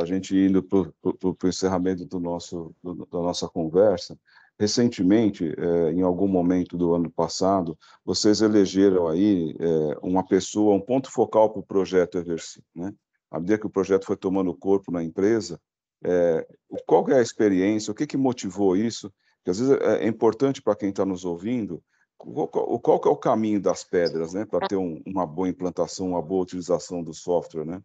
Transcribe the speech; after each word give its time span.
a 0.00 0.04
gente 0.06 0.36
indo 0.36 0.62
para 0.62 0.78
o 0.80 1.36
encerramento 1.44 2.04
do 2.04 2.18
nosso, 2.18 2.74
do, 2.82 3.06
da 3.06 3.18
nossa 3.18 3.48
conversa, 3.48 4.18
recentemente, 4.58 5.54
é, 5.56 5.92
em 5.92 6.02
algum 6.02 6.28
momento 6.28 6.76
do 6.76 6.94
ano 6.94 7.10
passado, 7.10 7.78
vocês 8.04 8.42
elegeram 8.42 9.08
aí 9.08 9.56
é, 9.58 9.98
uma 10.02 10.22
pessoa, 10.26 10.74
um 10.74 10.80
ponto 10.80 11.10
focal 11.10 11.50
para 11.50 11.60
o 11.60 11.66
projeto 11.66 12.18
Eversi, 12.18 12.62
né? 12.74 12.92
À 13.30 13.38
medida 13.38 13.58
que 13.58 13.66
o 13.66 13.70
projeto 13.70 14.04
foi 14.04 14.16
tomando 14.16 14.52
corpo 14.52 14.90
na 14.90 15.02
empresa, 15.02 15.58
é, 16.04 16.46
qual 16.86 17.08
é 17.08 17.18
a 17.18 17.22
experiência, 17.22 17.92
o 17.92 17.94
que, 17.94 18.06
que 18.06 18.16
motivou 18.16 18.76
isso? 18.76 19.12
Porque 19.38 19.50
às 19.50 19.58
vezes 19.58 19.78
é, 19.80 20.04
é 20.04 20.08
importante 20.08 20.60
para 20.60 20.76
quem 20.76 20.90
está 20.90 21.06
nos 21.06 21.24
ouvindo, 21.24 21.82
qual, 22.18 22.48
qual, 22.48 22.78
qual 22.80 23.00
é 23.06 23.08
o 23.08 23.16
caminho 23.16 23.60
das 23.60 23.82
pedras, 23.82 24.34
né, 24.34 24.44
para 24.44 24.68
ter 24.68 24.76
um, 24.76 25.00
uma 25.06 25.26
boa 25.26 25.48
implantação, 25.48 26.08
uma 26.08 26.20
boa 26.20 26.42
utilização 26.42 27.02
do 27.02 27.14
software, 27.14 27.64
né? 27.64 27.82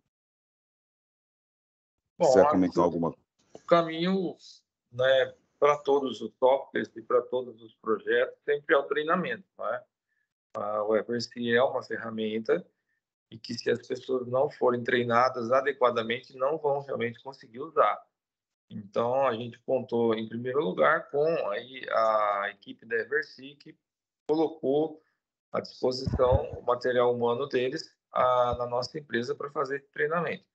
Bom, 2.18 2.26
Você 2.28 2.46
comentar 2.46 2.84
alguma 2.84 3.14
O 3.54 3.60
caminho, 3.60 4.36
né, 4.92 5.34
para 5.60 5.78
todos 5.78 6.22
os 6.22 6.34
softwares 6.38 6.90
e 6.96 7.02
para 7.02 7.22
todos 7.22 7.62
os 7.62 7.74
projetos 7.76 8.38
sempre 8.44 8.76
é 8.76 8.78
o 8.78 8.84
treinamento, 8.84 9.46
né? 9.58 9.84
O 10.88 10.96
Eversea 10.96 11.58
é 11.58 11.62
uma 11.62 11.84
ferramenta 11.84 12.66
e 13.30 13.38
que 13.38 13.54
se 13.54 13.70
as 13.70 13.86
pessoas 13.86 14.28
não 14.28 14.50
forem 14.50 14.84
treinadas 14.84 15.52
adequadamente, 15.52 16.38
não 16.38 16.58
vão 16.58 16.82
realmente 16.82 17.22
conseguir 17.22 17.60
usar. 17.60 18.02
Então, 18.70 19.28
a 19.28 19.34
gente 19.36 19.60
contou, 19.60 20.16
em 20.16 20.28
primeiro 20.28 20.64
lugar, 20.64 21.10
com 21.10 21.26
aí 21.50 21.86
a 21.90 22.50
equipe 22.52 22.86
da 22.86 22.96
Eversi, 22.96 23.56
que 23.56 23.78
colocou 24.28 25.02
à 25.52 25.60
disposição 25.60 26.52
o 26.52 26.64
material 26.64 27.14
humano 27.14 27.48
deles 27.48 27.94
a, 28.12 28.56
na 28.58 28.66
nossa 28.66 28.98
empresa 28.98 29.36
para 29.36 29.52
fazer 29.52 29.86
treinamento. 29.92 30.46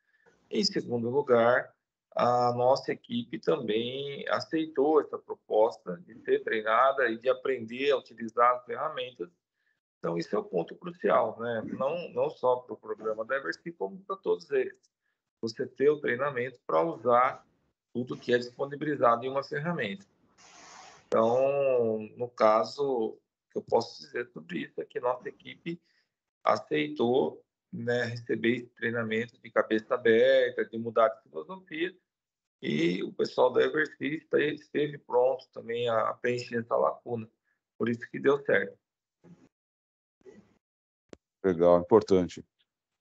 Em 0.51 0.65
segundo 0.65 1.09
lugar, 1.09 1.73
a 2.15 2.53
nossa 2.53 2.93
equipe 2.93 3.39
também 3.39 4.25
aceitou 4.29 5.01
essa 5.01 5.17
proposta 5.19 5.97
de 6.07 6.19
ser 6.25 6.43
treinada 6.43 7.09
e 7.09 7.19
de 7.19 7.29
aprender 7.29 7.93
a 7.93 7.99
utilizar 7.99 8.57
as 8.57 8.65
ferramentas 8.65 9.31
então, 10.01 10.17
isso 10.17 10.35
é 10.35 10.39
o 10.39 10.45
ponto 10.45 10.75
crucial, 10.75 11.39
né? 11.39 11.63
não, 11.79 12.09
não 12.13 12.31
só 12.31 12.57
para 12.57 12.73
o 12.73 12.79
programa 12.79 13.23
Eversea, 13.23 13.75
como 13.79 13.99
para 14.01 14.17
todos 14.17 14.51
eles. 14.51 14.75
Você 15.43 15.67
ter 15.67 15.91
o 15.91 16.01
treinamento 16.01 16.59
para 16.67 16.83
usar 16.83 17.47
tudo 17.93 18.17
que 18.17 18.33
é 18.33 18.39
disponibilizado 18.39 19.27
em 19.27 19.29
uma 19.29 19.45
ferramenta. 19.45 20.07
Então, 21.07 22.09
no 22.17 22.29
caso, 22.29 22.83
o 22.83 23.19
que 23.51 23.59
eu 23.59 23.63
posso 23.63 24.01
dizer 24.01 24.27
sobre 24.29 24.61
isso 24.61 24.81
é 24.81 24.87
que 24.87 24.99
nossa 25.01 25.29
equipe 25.29 25.79
aceitou 26.43 27.45
né, 27.73 28.05
receber 28.05 28.57
esse 28.57 28.75
treinamento 28.75 29.41
de 29.41 29.51
cabeça 29.51 29.95
aberta, 29.95 30.65
de 30.65 30.79
mudar 30.79 31.09
de 31.09 31.23
filosofia, 31.23 31.95
e 32.63 33.03
o 33.03 33.13
pessoal 33.13 33.53
da 33.53 33.63
Eversea 33.63 34.21
esteve 34.53 34.99
pronto 34.99 35.49
também 35.53 35.89
a 35.89 36.13
preencher 36.15 36.59
essa 36.59 36.77
lacuna. 36.77 37.29
Por 37.79 37.89
isso 37.89 38.09
que 38.11 38.21
deu 38.21 38.39
certo. 38.45 38.77
Legal, 41.43 41.81
importante. 41.81 42.45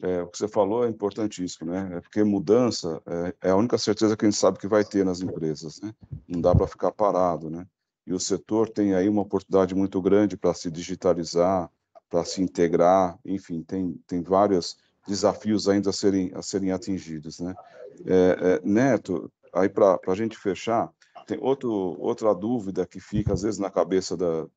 É, 0.01 0.21
o 0.21 0.27
que 0.29 0.37
você 0.37 0.47
falou 0.47 0.85
é 0.85 0.89
importantíssimo, 0.89 1.69
né? 1.69 1.97
É 1.97 1.99
porque 2.01 2.23
mudança 2.23 3.01
é, 3.05 3.49
é, 3.49 3.51
a 3.51 3.55
única 3.57 3.77
certeza 3.77 4.15
que 4.15 4.25
a 4.25 4.29
gente 4.29 4.39
sabe 4.39 4.57
que 4.57 4.67
vai 4.67 4.85
ter 4.85 5.03
nas 5.03 5.19
empresas, 5.19 5.81
né? 5.81 5.93
Não 6.25 6.39
dá 6.39 6.55
para 6.55 6.67
ficar 6.67 6.93
parado, 6.93 7.49
né? 7.49 7.67
E 8.07 8.13
o 8.13 8.19
setor 8.19 8.69
tem 8.69 8.95
aí 8.95 9.09
uma 9.09 9.23
oportunidade 9.23 9.75
muito 9.75 10.01
grande 10.01 10.37
para 10.37 10.53
se 10.53 10.71
digitalizar, 10.71 11.69
para 12.09 12.25
se 12.25 12.41
integrar, 12.41 13.17
enfim, 13.23 13.61
tem, 13.61 13.93
tem 14.07 14.21
vários 14.21 14.77
desafios 15.07 15.69
ainda 15.69 15.91
a 15.91 15.93
serem, 15.93 16.31
a 16.33 16.41
serem 16.41 16.71
atingidos, 16.71 17.39
né? 17.39 17.55
É, 18.05 18.37
é 18.55 18.61
Neto, 18.63 19.31
aí 19.53 19.69
para 19.69 19.99
a 20.07 20.15
gente 20.15 20.37
fechar, 20.37 20.91
tem 21.27 21.37
outro, 21.41 21.69
outra 21.99 22.33
dúvida 22.33 22.85
que 22.85 22.99
fica 22.99 23.33
às 23.33 23.43
vezes 23.43 23.59
na 23.59 23.69
cabeça 23.69 24.17
da, 24.17 24.47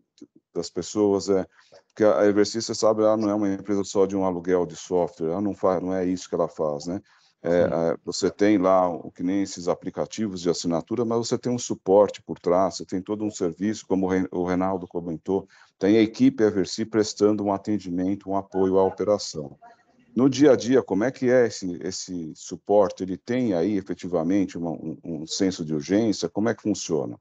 das 0.55 0.71
pessoas 0.71 1.29
é 1.29 1.47
que 1.95 2.05
a 2.05 2.25
Eversys, 2.25 2.65
você 2.65 2.75
sabe, 2.75 3.03
ela 3.03 3.17
não 3.17 3.29
é 3.29 3.35
uma 3.35 3.53
empresa 3.53 3.85
só 3.85 4.07
de 4.07 4.17
um 4.17 4.25
aluguel 4.25 4.65
de 4.65 4.77
software, 4.77 5.29
ela 5.31 5.41
não 5.41 5.55
faz, 5.55 5.83
não 5.83 5.93
é 5.93 6.07
isso 6.07 6.29
que 6.29 6.35
ela 6.35 6.49
faz, 6.49 6.87
né? 6.87 7.01
É, 7.45 7.63
é, 7.63 7.97
você 8.05 8.31
tem 8.31 8.57
lá 8.57 8.89
o 8.89 9.11
que 9.11 9.23
nem 9.23 9.43
esses 9.43 9.67
aplicativos 9.67 10.41
de 10.41 10.49
assinatura, 10.49 11.05
mas 11.05 11.19
você 11.19 11.37
tem 11.37 11.51
um 11.51 11.59
suporte 11.59 12.23
por 12.23 12.39
trás, 12.39 12.77
você 12.77 12.85
tem 12.85 13.03
todo 13.03 13.25
um 13.25 13.31
serviço, 13.33 13.85
como 13.87 14.09
o 14.31 14.45
Reinaldo 14.45 14.87
comentou, 14.87 15.49
tem 15.77 15.97
a 15.97 16.01
equipe 16.01 16.45
Eversys 16.45 16.89
prestando 16.89 17.45
um 17.45 17.53
atendimento, 17.53 18.31
um 18.31 18.37
apoio 18.37 18.79
à 18.79 18.85
operação. 18.85 19.59
No 20.15 20.29
dia 20.29 20.53
a 20.53 20.57
dia, 20.57 20.83
como 20.83 21.03
é 21.03 21.11
que 21.11 21.31
é 21.31 21.47
esse, 21.47 21.79
esse 21.83 22.33
suporte? 22.37 23.03
Ele 23.03 23.17
tem 23.17 23.55
aí 23.55 23.77
efetivamente 23.77 24.57
uma, 24.57 24.71
um, 24.71 24.99
um 25.03 25.27
senso 25.27 25.65
de 25.65 25.75
urgência? 25.75 26.29
Como 26.29 26.49
é 26.49 26.55
que 26.55 26.63
funciona? 26.63 27.19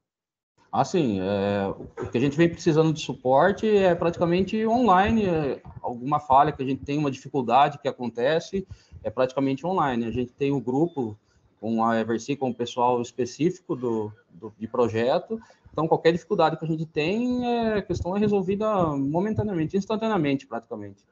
Assim, 0.70 1.20
é, 1.20 1.66
o 2.02 2.08
que 2.10 2.16
a 2.16 2.20
gente 2.20 2.36
vem 2.36 2.48
precisando 2.48 2.92
de 2.92 3.00
suporte 3.00 3.68
é 3.68 3.94
praticamente 3.94 4.64
online. 4.66 5.26
É, 5.26 5.62
alguma 5.82 6.20
falha 6.20 6.52
que 6.52 6.62
a 6.62 6.66
gente 6.66 6.84
tem, 6.84 6.98
uma 6.98 7.10
dificuldade 7.10 7.78
que 7.78 7.88
acontece, 7.88 8.66
é 9.02 9.10
praticamente 9.10 9.66
online. 9.66 10.04
A 10.04 10.10
gente 10.10 10.32
tem 10.32 10.52
um 10.52 10.60
grupo 10.60 11.18
com 11.60 11.84
a 11.84 12.00
Eversi, 12.00 12.36
com 12.36 12.50
o 12.50 12.54
pessoal 12.54 13.00
específico 13.00 13.76
do, 13.76 14.12
do, 14.30 14.52
de 14.58 14.66
projeto. 14.66 15.40
Então, 15.72 15.88
qualquer 15.88 16.12
dificuldade 16.12 16.56
que 16.56 16.64
a 16.64 16.68
gente 16.68 16.84
tem, 16.84 17.46
é, 17.46 17.78
a 17.78 17.82
questão 17.82 18.16
é 18.16 18.20
resolvida 18.20 18.96
momentaneamente, 18.96 19.76
instantaneamente, 19.76 20.46
praticamente. 20.46 21.04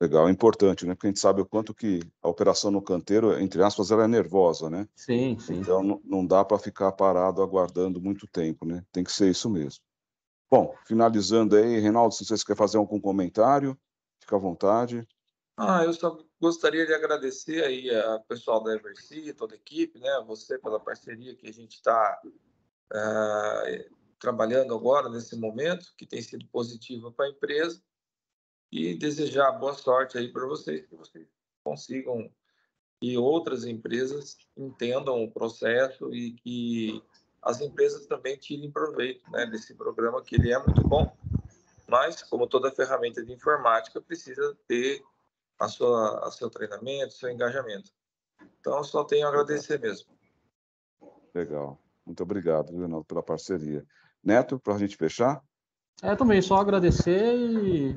Legal, 0.00 0.28
é 0.28 0.30
importante, 0.30 0.86
né? 0.86 0.94
Porque 0.94 1.08
a 1.08 1.10
gente 1.10 1.20
sabe 1.20 1.42
o 1.42 1.46
quanto 1.46 1.74
que 1.74 2.00
a 2.22 2.28
operação 2.28 2.70
no 2.70 2.80
canteiro, 2.80 3.38
entre 3.38 3.62
aspas, 3.62 3.90
ela 3.90 4.04
é 4.04 4.08
nervosa, 4.08 4.70
né? 4.70 4.88
Sim, 4.94 5.38
sim. 5.38 5.60
Então 5.60 5.82
não, 5.82 6.00
não 6.02 6.26
dá 6.26 6.42
para 6.42 6.58
ficar 6.58 6.90
parado 6.92 7.42
aguardando 7.42 8.00
muito 8.00 8.26
tempo, 8.26 8.64
né? 8.64 8.82
Tem 8.90 9.04
que 9.04 9.12
ser 9.12 9.30
isso 9.30 9.50
mesmo. 9.50 9.82
Bom, 10.50 10.74
finalizando 10.86 11.54
aí, 11.54 11.78
Reinaldo, 11.78 12.14
se 12.14 12.24
vocês 12.24 12.42
querem 12.42 12.56
fazer 12.56 12.78
algum 12.78 12.98
comentário, 12.98 13.78
fica 14.20 14.36
à 14.36 14.38
vontade. 14.38 15.06
Ah, 15.56 15.84
eu 15.84 15.92
só 15.92 16.18
gostaria 16.40 16.86
de 16.86 16.94
agradecer 16.94 17.62
aí 17.62 17.94
ao 17.94 18.22
pessoal 18.24 18.62
da 18.62 18.74
Eversi, 18.74 19.34
toda 19.34 19.54
a 19.54 19.56
equipe, 19.56 19.98
né? 19.98 20.24
Você 20.26 20.58
pela 20.58 20.80
parceria 20.80 21.34
que 21.34 21.48
a 21.48 21.52
gente 21.52 21.74
está 21.74 22.18
uh, 22.24 23.66
eh, 23.66 23.88
trabalhando 24.18 24.74
agora 24.74 25.08
nesse 25.10 25.36
momento, 25.36 25.92
que 25.96 26.06
tem 26.06 26.22
sido 26.22 26.46
positiva 26.46 27.12
para 27.12 27.26
a 27.26 27.30
empresa 27.30 27.82
e 28.72 28.94
desejar 28.94 29.52
boa 29.52 29.74
sorte 29.74 30.16
aí 30.16 30.32
para 30.32 30.46
vocês, 30.46 30.86
que 30.86 30.96
vocês 30.96 31.28
consigam 31.62 32.32
que 33.00 33.16
outras 33.16 33.64
empresas 33.64 34.38
entendam 34.56 35.24
o 35.24 35.30
processo 35.30 36.14
e 36.14 36.32
que 36.32 37.02
as 37.42 37.60
empresas 37.60 38.06
também 38.06 38.36
tirem 38.36 38.70
proveito 38.70 39.28
né, 39.30 39.46
desse 39.46 39.74
programa, 39.74 40.22
que 40.22 40.36
ele 40.36 40.52
é 40.52 40.58
muito 40.58 40.86
bom, 40.86 41.16
mas, 41.90 42.22
como 42.22 42.46
toda 42.46 42.70
ferramenta 42.70 43.22
de 43.24 43.32
informática, 43.32 44.00
precisa 44.00 44.56
ter 44.68 45.02
a 45.58 45.68
sua, 45.68 46.26
a 46.26 46.30
seu 46.30 46.48
treinamento, 46.48 47.12
seu 47.12 47.30
engajamento. 47.30 47.90
Então, 48.60 48.78
eu 48.78 48.84
só 48.84 49.04
tenho 49.04 49.26
a 49.26 49.28
agradecer 49.28 49.78
mesmo. 49.80 50.08
Legal. 51.34 51.78
Muito 52.06 52.22
obrigado, 52.22 52.76
Leonardo, 52.76 53.04
pela 53.04 53.22
parceria. 53.22 53.84
Neto, 54.22 54.58
para 54.58 54.74
a 54.74 54.78
gente 54.78 54.96
fechar? 54.96 55.42
É, 56.02 56.16
também, 56.16 56.40
só 56.40 56.56
agradecer 56.56 57.36
e, 57.36 57.96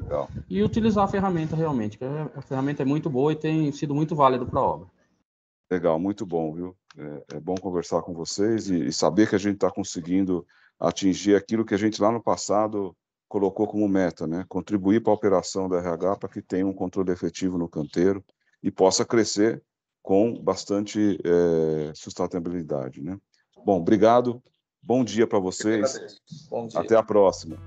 e 0.50 0.62
utilizar 0.62 1.06
a 1.06 1.08
ferramenta 1.08 1.56
realmente, 1.56 1.98
que 1.98 2.04
a 2.04 2.42
ferramenta 2.42 2.82
é 2.82 2.86
muito 2.86 3.10
boa 3.10 3.32
e 3.32 3.36
tem 3.36 3.72
sido 3.72 3.96
muito 3.96 4.16
válida 4.16 4.46
para 4.46 4.60
a 4.60 4.64
obra. 4.64 4.88
Legal, 5.72 5.98
muito 6.00 6.26
bom, 6.26 6.54
viu? 6.54 6.76
É, 6.98 7.38
é 7.38 7.40
bom 7.40 7.56
conversar 7.56 8.02
com 8.02 8.14
vocês 8.14 8.70
e, 8.70 8.88
e 8.88 8.94
saber 8.94 9.30
que 9.30 9.36
a 9.36 9.40
gente 9.40 9.56
está 9.56 9.72
conseguindo 9.72 10.46
atingir 10.80 11.36
aquilo 11.36 11.66
que 11.66 11.74
a 11.74 11.78
gente 11.78 12.02
lá 12.02 12.12
no 12.12 12.22
passado 12.22 12.96
colocou 13.34 13.66
como 13.66 13.88
meta, 13.88 14.28
né? 14.28 14.46
Contribuir 14.48 15.02
para 15.02 15.12
a 15.12 15.16
operação 15.16 15.68
da 15.68 15.80
RH 15.80 16.18
para 16.18 16.30
que 16.30 16.40
tenha 16.40 16.68
um 16.68 16.72
controle 16.72 17.12
efetivo 17.12 17.58
no 17.58 17.68
canteiro 17.68 18.24
e 18.62 18.70
possa 18.70 19.04
crescer 19.04 19.60
com 20.04 20.40
bastante 20.40 21.20
é, 21.26 21.92
sustentabilidade, 21.96 23.02
né? 23.02 23.18
Bom, 23.66 23.80
obrigado. 23.80 24.40
Bom 24.84 25.04
dia 25.04 25.26
para 25.26 25.40
vocês. 25.40 25.94
Dia. 25.94 26.80
Até 26.80 26.96
a 26.96 27.02
próxima. 27.02 27.58